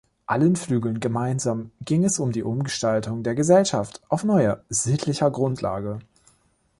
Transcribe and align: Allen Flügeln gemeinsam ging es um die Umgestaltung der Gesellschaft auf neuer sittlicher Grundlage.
Allen 0.25 0.55
Flügeln 0.55 0.99
gemeinsam 0.99 1.69
ging 1.85 2.03
es 2.05 2.17
um 2.17 2.31
die 2.31 2.41
Umgestaltung 2.41 3.21
der 3.21 3.35
Gesellschaft 3.35 4.01
auf 4.09 4.23
neuer 4.23 4.63
sittlicher 4.67 5.29
Grundlage. 5.29 5.99